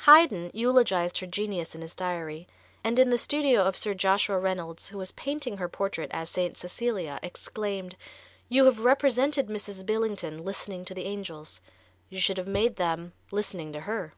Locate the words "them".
12.74-13.12